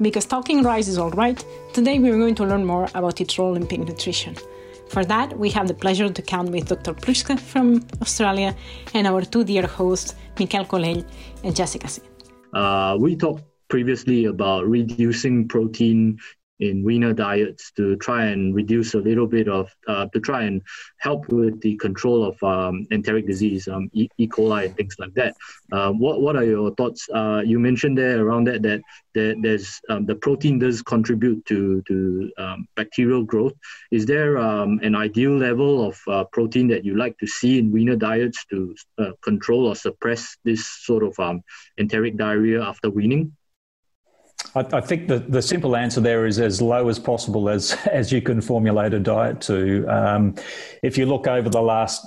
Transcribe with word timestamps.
Because 0.00 0.26
talking 0.26 0.62
rice 0.62 0.88
is 0.88 0.98
all 0.98 1.10
right, 1.10 1.42
today 1.72 1.98
we 1.98 2.10
are 2.10 2.18
going 2.18 2.34
to 2.36 2.44
learn 2.44 2.64
more 2.64 2.88
about 2.94 3.20
its 3.20 3.38
role 3.38 3.56
in 3.56 3.66
pig 3.66 3.80
nutrition. 3.80 4.36
For 4.88 5.04
that, 5.04 5.38
we 5.38 5.50
have 5.50 5.68
the 5.68 5.74
pleasure 5.74 6.08
to 6.08 6.22
count 6.22 6.50
with 6.50 6.68
Dr. 6.68 6.94
Pluske 6.94 7.38
from 7.38 7.84
Australia 8.00 8.56
and 8.94 9.06
our 9.06 9.22
two 9.22 9.44
dear 9.44 9.66
hosts, 9.66 10.14
Miquel 10.38 10.64
Colell 10.64 11.04
and 11.44 11.54
Jessica 11.54 11.88
C. 11.88 12.02
Uh, 12.54 12.96
we 12.98 13.16
talked 13.16 13.44
previously 13.68 14.24
about 14.24 14.66
reducing 14.66 15.46
protein 15.46 16.18
in 16.60 16.82
weaner 16.82 17.12
diets 17.12 17.72
to 17.72 17.96
try 17.96 18.26
and 18.26 18.54
reduce 18.54 18.94
a 18.94 18.98
little 18.98 19.26
bit 19.26 19.48
of, 19.48 19.74
uh, 19.86 20.06
to 20.12 20.20
try 20.20 20.42
and 20.42 20.62
help 20.98 21.28
with 21.28 21.60
the 21.60 21.76
control 21.76 22.24
of 22.24 22.42
um, 22.42 22.86
enteric 22.90 23.26
disease, 23.26 23.68
um, 23.68 23.88
e-, 23.92 24.08
e. 24.18 24.26
coli, 24.26 24.66
and 24.66 24.76
things 24.76 24.96
like 24.98 25.14
that. 25.14 25.36
Uh, 25.72 25.90
what 25.92 26.20
What 26.20 26.36
are 26.36 26.44
your 26.44 26.74
thoughts? 26.74 27.08
Uh, 27.08 27.42
you 27.44 27.58
mentioned 27.58 27.96
there 27.96 28.24
around 28.24 28.44
that 28.44 28.62
that, 28.62 28.80
that 29.14 29.36
there's 29.42 29.80
um, 29.88 30.06
the 30.06 30.14
protein 30.14 30.58
does 30.58 30.82
contribute 30.82 31.44
to 31.46 31.82
to 31.82 32.30
um, 32.38 32.66
bacterial 32.76 33.22
growth. 33.22 33.54
Is 33.90 34.06
there 34.06 34.38
um, 34.38 34.80
an 34.82 34.94
ideal 34.94 35.36
level 35.36 35.86
of 35.88 36.00
uh, 36.08 36.24
protein 36.24 36.68
that 36.68 36.84
you 36.84 36.96
like 36.96 37.16
to 37.18 37.26
see 37.26 37.58
in 37.58 37.70
weaner 37.70 37.96
diets 37.96 38.44
to 38.50 38.74
uh, 38.98 39.12
control 39.22 39.66
or 39.66 39.76
suppress 39.76 40.36
this 40.44 40.66
sort 40.66 41.02
of 41.02 41.18
um, 41.18 41.42
enteric 41.78 42.16
diarrhea 42.16 42.62
after 42.62 42.90
weaning? 42.90 43.37
I, 44.54 44.60
I, 44.72 44.80
think 44.80 45.08
the, 45.08 45.18
the 45.18 45.42
simple 45.42 45.76
answer 45.76 46.00
there 46.00 46.26
is 46.26 46.38
as 46.38 46.62
low 46.62 46.88
as 46.88 46.98
possible 46.98 47.48
as, 47.48 47.72
as 47.92 48.12
you 48.12 48.22
can 48.22 48.40
formulate 48.40 48.94
a 48.94 49.00
diet 49.00 49.40
to. 49.42 49.86
Um, 49.86 50.34
if 50.82 50.96
you 50.96 51.06
look 51.06 51.26
over 51.26 51.48
the 51.48 51.62
last 51.62 52.06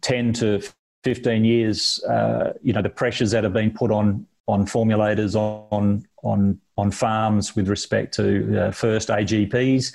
10 0.00 0.32
to 0.34 0.62
15 1.04 1.44
years, 1.44 2.02
uh, 2.04 2.52
you 2.62 2.72
know, 2.72 2.82
the 2.82 2.88
pressures 2.88 3.30
that 3.32 3.44
have 3.44 3.52
been 3.52 3.70
put 3.70 3.90
on, 3.90 4.26
on 4.46 4.66
formulators 4.66 5.34
on, 5.34 6.06
on, 6.22 6.60
on 6.76 6.90
farms 6.90 7.56
with 7.56 7.68
respect 7.68 8.14
to 8.14 8.66
uh, 8.66 8.70
first 8.70 9.08
AGPs, 9.08 9.94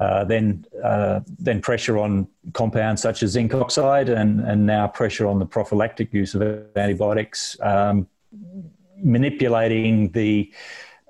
uh, 0.00 0.24
then 0.24 0.64
uh, 0.82 1.20
then 1.38 1.60
pressure 1.60 1.98
on 1.98 2.26
compounds 2.54 3.02
such 3.02 3.22
as 3.22 3.32
zinc 3.32 3.52
oxide, 3.52 4.08
and 4.08 4.40
and 4.40 4.64
now 4.64 4.88
pressure 4.88 5.26
on 5.26 5.38
the 5.38 5.44
prophylactic 5.44 6.12
use 6.14 6.34
of 6.34 6.40
antibiotics. 6.74 7.54
Um, 7.60 8.08
manipulating 9.02 10.10
the 10.10 10.50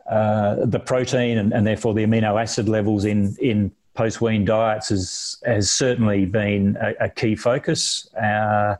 uh, 0.08 0.66
the 0.66 0.80
protein 0.80 1.38
and, 1.38 1.52
and, 1.52 1.64
therefore 1.64 1.94
the 1.94 2.04
amino 2.04 2.40
acid 2.40 2.68
levels 2.68 3.04
in 3.04 3.36
in 3.40 3.70
post 3.94 4.20
wean 4.20 4.44
diets 4.44 4.88
has 4.88 5.36
has 5.44 5.70
certainly 5.70 6.26
been 6.26 6.76
a, 6.80 7.04
a 7.04 7.08
key 7.08 7.36
focus. 7.36 8.12
Uh, 8.14 8.76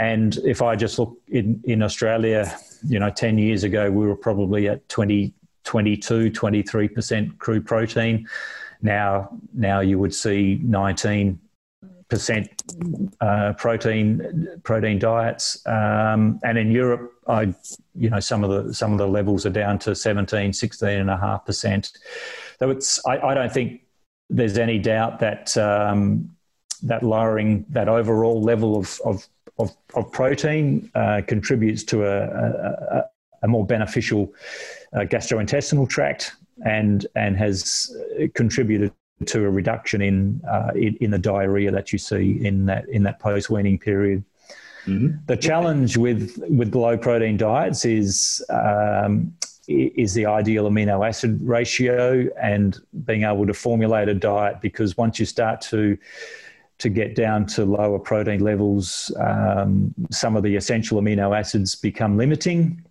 and 0.00 0.38
if 0.44 0.62
I 0.62 0.76
just 0.76 0.98
look 0.98 1.18
in, 1.28 1.60
in 1.64 1.82
Australia, 1.82 2.56
you 2.86 2.98
know, 2.98 3.10
10 3.10 3.36
years 3.36 3.64
ago, 3.64 3.90
we 3.90 4.06
were 4.06 4.16
probably 4.16 4.66
at 4.66 4.88
20, 4.88 5.34
22, 5.64 6.30
23% 6.30 7.36
crude 7.36 7.66
protein. 7.66 8.26
Now, 8.80 9.28
now 9.52 9.80
you 9.80 9.98
would 9.98 10.14
see 10.14 10.58
19 10.62 11.38
percent 12.10 12.62
uh, 13.20 13.54
protein 13.54 14.60
protein 14.62 14.98
diets, 14.98 15.64
um, 15.66 16.38
and 16.42 16.58
in 16.58 16.70
Europe, 16.70 17.12
I 17.26 17.54
you 17.94 18.10
know 18.10 18.20
some 18.20 18.44
of 18.44 18.50
the 18.50 18.74
some 18.74 18.92
of 18.92 18.98
the 18.98 19.06
levels 19.06 19.46
are 19.46 19.50
down 19.50 19.78
to 19.80 19.94
17, 19.94 20.52
16 20.52 20.88
and 20.88 21.08
a 21.08 21.16
half 21.16 21.46
percent. 21.46 21.92
So 22.58 22.70
it's 22.70 23.04
I, 23.06 23.18
I, 23.20 23.34
don't 23.34 23.52
think 23.52 23.82
there's 24.28 24.58
any 24.58 24.78
doubt 24.78 25.20
that 25.20 25.56
um, 25.56 26.30
that 26.82 27.02
lowering 27.02 27.64
that 27.70 27.88
overall 27.88 28.42
level 28.42 28.76
of 28.76 29.00
of, 29.04 29.26
of, 29.58 29.74
of 29.94 30.12
protein 30.12 30.90
uh, 30.94 31.22
contributes 31.26 31.84
to 31.84 32.04
a, 32.04 32.24
a, 32.24 33.04
a 33.42 33.48
more 33.48 33.64
beneficial 33.64 34.34
uh, 34.92 35.00
gastrointestinal 35.00 35.88
tract 35.88 36.32
and 36.66 37.06
and 37.14 37.36
has 37.36 37.96
contributed 38.34 38.92
to 39.26 39.44
a 39.44 39.50
reduction 39.50 40.00
in, 40.00 40.40
uh, 40.50 40.70
in, 40.74 40.96
in 41.00 41.10
the 41.10 41.18
diarrhea 41.18 41.70
that 41.70 41.92
you 41.92 41.98
see 41.98 42.44
in 42.44 42.66
that 42.66 42.88
in 42.88 43.02
that 43.02 43.18
post 43.18 43.50
weaning 43.50 43.78
period. 43.78 44.24
Mm-hmm. 44.86 45.16
The 45.26 45.36
challenge 45.36 45.96
with 45.96 46.42
with 46.48 46.74
low 46.74 46.96
protein 46.96 47.36
diets 47.36 47.84
is 47.84 48.44
um, 48.48 49.34
is 49.68 50.14
the 50.14 50.26
ideal 50.26 50.68
amino 50.68 51.06
acid 51.06 51.38
ratio 51.42 52.28
and 52.40 52.78
being 53.04 53.24
able 53.24 53.46
to 53.46 53.54
formulate 53.54 54.08
a 54.08 54.14
diet 54.14 54.60
because 54.60 54.96
once 54.96 55.20
you 55.20 55.26
start 55.26 55.60
to 55.60 55.98
to 56.78 56.88
get 56.88 57.14
down 57.14 57.44
to 57.44 57.66
lower 57.66 57.98
protein 57.98 58.40
levels, 58.40 59.12
um, 59.20 59.94
some 60.10 60.34
of 60.34 60.42
the 60.42 60.56
essential 60.56 61.00
amino 61.00 61.38
acids 61.38 61.74
become 61.74 62.16
limiting, 62.16 62.82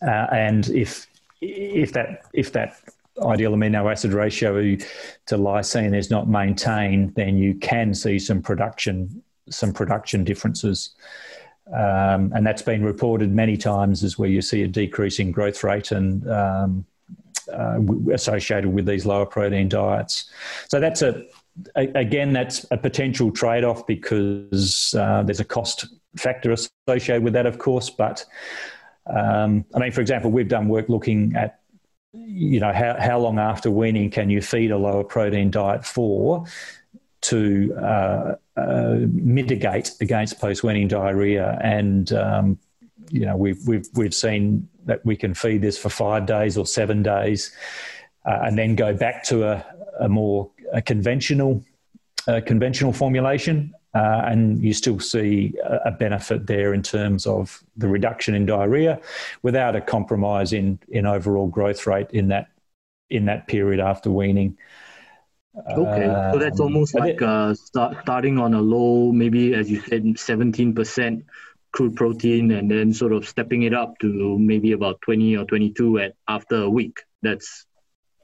uh, 0.00 0.26
and 0.32 0.70
if 0.70 1.06
if 1.42 1.92
that 1.92 2.22
if 2.32 2.52
that 2.52 2.80
ideal 3.24 3.52
amino 3.52 3.90
acid 3.90 4.12
ratio 4.12 4.54
to 5.26 5.36
lysine 5.36 5.96
is 5.96 6.10
not 6.10 6.28
maintained, 6.28 7.14
then 7.14 7.36
you 7.36 7.54
can 7.54 7.94
see 7.94 8.18
some 8.18 8.42
production 8.42 9.22
some 9.50 9.72
production 9.72 10.24
differences. 10.24 10.94
Um, 11.72 12.32
and 12.34 12.46
that's 12.46 12.62
been 12.62 12.84
reported 12.84 13.32
many 13.32 13.56
times 13.56 14.02
as 14.04 14.18
where 14.18 14.28
you 14.28 14.42
see 14.42 14.62
a 14.62 14.68
decreasing 14.68 15.30
growth 15.30 15.62
rate 15.64 15.92
and 15.92 16.28
um, 16.30 16.84
uh, 17.52 17.80
associated 18.12 18.72
with 18.72 18.86
these 18.86 19.06
lower 19.06 19.26
protein 19.26 19.68
diets. 19.68 20.30
So 20.68 20.80
that's 20.80 21.02
a, 21.02 21.24
a 21.76 21.88
again 21.94 22.32
that's 22.32 22.66
a 22.70 22.76
potential 22.76 23.30
trade 23.30 23.64
off 23.64 23.86
because 23.86 24.94
uh, 24.98 25.22
there's 25.22 25.40
a 25.40 25.44
cost 25.44 25.86
factor 26.16 26.52
associated 26.52 27.22
with 27.22 27.32
that, 27.34 27.46
of 27.46 27.58
course. 27.58 27.90
But 27.90 28.24
um, 29.06 29.64
I 29.74 29.78
mean, 29.78 29.92
for 29.92 30.00
example, 30.00 30.30
we've 30.30 30.48
done 30.48 30.68
work 30.68 30.88
looking 30.88 31.34
at 31.36 31.61
you 32.12 32.60
know, 32.60 32.72
how, 32.72 32.96
how 32.98 33.18
long 33.18 33.38
after 33.38 33.70
weaning 33.70 34.10
can 34.10 34.28
you 34.28 34.42
feed 34.42 34.70
a 34.70 34.76
lower 34.76 35.04
protein 35.04 35.50
diet 35.50 35.84
for 35.84 36.44
to 37.22 37.74
uh, 37.76 38.34
uh, 38.56 38.96
mitigate 39.08 39.92
against 40.00 40.38
post 40.38 40.62
weaning 40.62 40.88
diarrhea? 40.88 41.58
And, 41.62 42.12
um, 42.12 42.58
you 43.10 43.24
know, 43.24 43.36
we've, 43.36 43.66
we've, 43.66 43.88
we've 43.94 44.14
seen 44.14 44.68
that 44.84 45.04
we 45.06 45.16
can 45.16 45.32
feed 45.34 45.62
this 45.62 45.78
for 45.78 45.88
five 45.88 46.26
days 46.26 46.58
or 46.58 46.66
seven 46.66 47.02
days 47.02 47.54
uh, 48.26 48.40
and 48.42 48.58
then 48.58 48.76
go 48.76 48.92
back 48.94 49.24
to 49.24 49.44
a, 49.44 49.64
a 50.00 50.08
more 50.08 50.50
a 50.72 50.82
conventional, 50.82 51.64
conventional 52.46 52.92
formulation 52.92 53.74
uh, 53.94 54.22
and 54.24 54.62
you 54.62 54.72
still 54.72 54.98
see 54.98 55.54
a, 55.62 55.90
benefit 55.90 56.46
there 56.46 56.72
in 56.72 56.82
terms 56.82 57.26
of 57.26 57.62
the 57.76 57.86
reduction 57.86 58.34
in 58.34 58.46
diarrhea 58.46 58.98
without 59.42 59.76
a 59.76 59.80
compromise 59.80 60.52
in, 60.52 60.78
in 60.88 61.04
overall 61.06 61.46
growth 61.46 61.86
rate 61.86 62.10
in 62.10 62.28
that 62.28 62.48
in 63.10 63.26
that 63.26 63.46
period 63.46 63.78
after 63.78 64.10
weaning. 64.10 64.56
Okay, 65.70 66.06
so 66.32 66.38
that's 66.38 66.60
um, 66.60 66.66
almost 66.66 66.94
like 66.94 67.20
uh, 67.20 67.52
start, 67.52 67.98
starting 68.00 68.38
on 68.38 68.54
a 68.54 68.60
low, 68.62 69.12
maybe 69.12 69.54
as 69.54 69.70
you 69.70 69.80
said, 69.82 70.18
seventeen 70.18 70.74
percent 70.74 71.26
crude 71.72 71.94
protein, 71.94 72.52
and 72.52 72.70
then 72.70 72.92
sort 72.94 73.12
of 73.12 73.28
stepping 73.28 73.64
it 73.64 73.74
up 73.74 73.98
to 73.98 74.38
maybe 74.38 74.72
about 74.72 75.02
twenty 75.02 75.36
or 75.36 75.44
twenty-two 75.44 75.98
at 75.98 76.14
after 76.26 76.62
a 76.62 76.70
week. 76.70 77.02
That's 77.20 77.66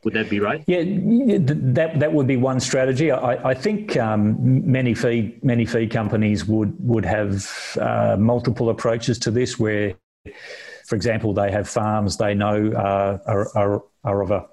would 0.05 0.15
that 0.15 0.31
be 0.31 0.41
right? 0.41 0.63
Yeah, 0.67 0.83
that 0.85 1.99
that 1.99 2.13
would 2.13 2.27
be 2.27 2.37
one 2.37 2.61
strategy. 2.61 3.11
I, 3.11 3.51
I 3.51 3.55
think 3.55 3.97
um, 3.97 4.37
many 4.71 4.95
feed 4.95 5.43
many 5.45 5.67
feed 5.67 5.91
companies 5.91 6.45
would 6.45 6.75
would 6.79 7.05
have 7.05 7.77
uh, 7.81 8.17
multiple 8.19 8.71
approaches 8.71 9.19
to 9.21 9.31
this. 9.31 9.59
Where, 9.59 9.95
for 10.87 10.95
example, 10.95 11.35
they 11.35 11.51
have 11.51 11.69
farms 11.69 12.17
they 12.17 12.35
know 12.35 12.73
uh, 12.73 13.19
are, 13.27 13.57
are, 13.57 13.85
are 14.05 14.23
of 14.23 14.31
a 14.31 14.47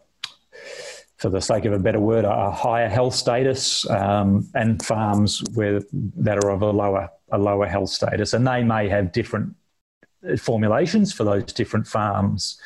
for 1.17 1.29
the 1.29 1.41
sake 1.41 1.65
of 1.65 1.73
a 1.73 1.79
better 1.79 1.99
word, 1.99 2.25
a 2.25 2.51
higher 2.51 2.89
health 2.89 3.15
status, 3.15 3.89
um, 3.89 4.49
and 4.53 4.83
farms 4.83 5.43
where 5.53 5.81
that 5.91 6.43
are 6.43 6.51
of 6.51 6.61
a 6.61 6.71
lower 6.71 7.09
a 7.31 7.37
lower 7.37 7.67
health 7.67 7.89
status, 7.89 8.33
and 8.33 8.47
they 8.47 8.63
may 8.63 8.89
have 8.89 9.11
different 9.11 9.55
formulations 10.39 11.13
for 11.13 11.23
those 11.23 11.43
different 11.53 11.87
farms. 11.87 12.59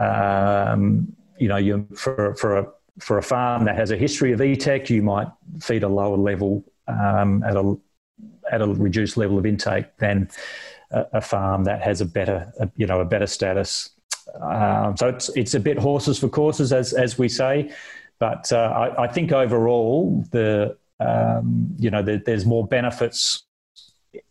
Um, 0.00 1.14
you 1.38 1.48
know, 1.48 1.56
you 1.56 1.86
for 1.94 2.34
for 2.34 2.58
a 2.58 2.66
for 2.98 3.18
a 3.18 3.22
farm 3.22 3.64
that 3.64 3.76
has 3.76 3.90
a 3.90 3.96
history 3.96 4.32
of 4.32 4.40
ETEC, 4.40 4.88
you 4.90 5.02
might 5.02 5.28
feed 5.60 5.82
a 5.82 5.88
lower 5.88 6.16
level 6.16 6.64
um, 6.88 7.42
at 7.42 7.56
a 7.56 7.76
at 8.50 8.62
a 8.62 8.66
reduced 8.66 9.16
level 9.16 9.38
of 9.38 9.46
intake 9.46 9.96
than 9.98 10.30
a, 10.90 11.06
a 11.14 11.20
farm 11.20 11.64
that 11.64 11.82
has 11.82 12.00
a 12.00 12.06
better 12.06 12.52
a, 12.58 12.68
you 12.76 12.86
know 12.86 13.00
a 13.00 13.04
better 13.04 13.26
status. 13.26 13.90
Um, 14.40 14.96
so 14.96 15.08
it's 15.08 15.28
it's 15.30 15.54
a 15.54 15.60
bit 15.60 15.78
horses 15.78 16.18
for 16.18 16.28
courses, 16.28 16.72
as 16.72 16.92
as 16.92 17.18
we 17.18 17.28
say, 17.28 17.72
but 18.18 18.50
uh, 18.52 18.56
I, 18.56 19.04
I, 19.04 19.06
think 19.08 19.32
overall 19.32 20.24
the 20.32 20.76
um, 21.00 21.74
you 21.78 21.90
know 21.90 22.02
the, 22.02 22.22
there's 22.24 22.44
more 22.46 22.66
benefits. 22.66 23.42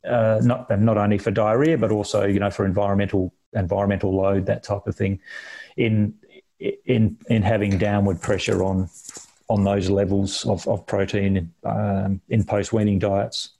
Uh, 0.04 0.42
not 0.44 0.80
not 0.82 0.98
only 0.98 1.18
for 1.20 1.32
diarrhea, 1.32 1.78
but 1.78 1.92
also 1.92 2.26
you 2.26 2.40
know 2.40 2.50
for 2.50 2.66
environmental 2.66 3.34
environmental 3.54 4.16
load, 4.16 4.46
that 4.48 4.64
type 4.64 4.88
of 4.88 4.96
thing, 4.96 5.20
in 5.78 6.14
in 6.60 7.18
in 7.30 7.42
having 7.42 7.78
downward 7.78 8.22
pressure 8.22 8.64
on 8.64 8.90
on 9.48 9.64
those 9.64 9.90
levels 9.90 10.46
of, 10.46 10.68
of 10.68 10.86
protein 10.88 11.52
um, 11.64 12.20
in 12.30 12.44
post 12.44 12.74
weaning 12.74 13.00
diets. 13.00 13.55